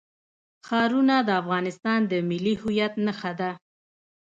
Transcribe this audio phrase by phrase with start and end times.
[0.67, 3.51] ښارونه د افغانستان د ملي هویت نښه ده.